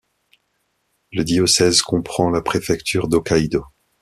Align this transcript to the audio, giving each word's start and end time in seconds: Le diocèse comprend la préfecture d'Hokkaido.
Le 1.13 1.23
diocèse 1.23 1.83
comprend 1.83 2.31
la 2.31 2.41
préfecture 2.41 3.07
d'Hokkaido. 3.07 3.63